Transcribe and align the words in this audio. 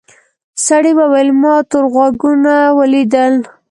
سړي 0.67 0.91
وویل 0.99 1.29
ما 1.41 1.55
تور 1.69 1.85
غوږونه 1.93 2.53
ولیدل. 2.77 3.33